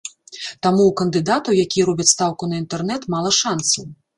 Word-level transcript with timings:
Таму 0.35 0.37
ў 0.85 0.91
кандыдатаў, 1.01 1.59
якія 1.65 1.83
робяць 1.91 2.09
стаўку 2.15 2.51
на 2.53 2.61
інтэрнэт, 2.63 3.01
мала 3.17 3.37
шанцаў. 3.43 3.83